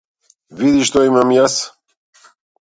[0.61, 1.59] Види што имам јас.